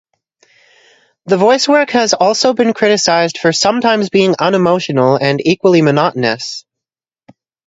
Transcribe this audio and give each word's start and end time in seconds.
The 1.27 1.35
voicework 1.37 1.91
has 1.91 2.15
also 2.15 2.55
been 2.55 2.73
criticized 2.73 3.37
for 3.37 3.53
sometimes 3.53 4.09
being 4.09 4.33
unemotional 4.39 5.15
and 5.21 5.39
equally 5.45 5.83
monotonous. 5.83 6.65